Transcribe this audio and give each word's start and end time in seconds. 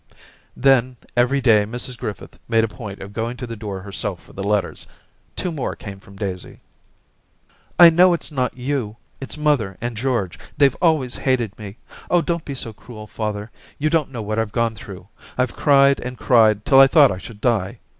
Then 0.57 0.97
every 1.15 1.41
day 1.41 1.63
Mrs 1.63 1.95
Griffith 1.95 2.39
made 2.49 2.63
a 2.63 2.67
point 2.67 3.01
of 3.01 3.13
going 3.13 3.37
to 3.37 3.45
the 3.45 3.55
door 3.55 3.81
herself 3.83 4.23
for 4.23 4.33
the 4.33 4.43
letters. 4.43 4.87
Two 5.35 5.51
more 5.51 5.75
came 5.75 5.99
from 5.99 6.15
Daisy. 6.15 6.59
*/ 7.19 7.79
know 7.79 8.11
it's 8.15 8.31
not 8.31 8.57
you; 8.57 8.97
it's 9.19 9.37
mother 9.37 9.77
and 9.79 9.95
George. 9.95 10.39
They've 10.57 10.75
always 10.81 11.17
hated 11.17 11.55
me. 11.59 11.77
Oh, 12.09 12.21
don't 12.23 12.45
be 12.45 12.55
so 12.55 12.73
cruel, 12.73 13.05
father! 13.05 13.51
You 13.77 13.91
don't 13.91 14.11
know 14.11 14.23
what 14.23 14.39
I've 14.39 14.51
gone 14.51 14.73
through. 14.73 15.07
I've 15.37 15.55
cried 15.55 15.99
and 15.99 16.17
cried 16.17 16.65
till 16.65 16.79
I 16.79 16.87
thought 16.87 17.11
I 17.11 17.19
should 17.19 17.39
die. 17.39 17.77